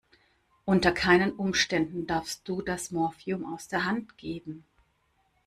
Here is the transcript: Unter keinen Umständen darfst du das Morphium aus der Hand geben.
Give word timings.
Unter 0.65 0.93
keinen 0.93 1.31
Umständen 1.31 2.07
darfst 2.07 2.47
du 2.49 2.63
das 2.63 2.89
Morphium 2.89 3.45
aus 3.45 3.67
der 3.67 3.85
Hand 3.85 4.17
geben. 4.17 4.65